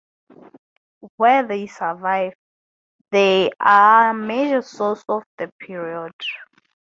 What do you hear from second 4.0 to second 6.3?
a major source for the period.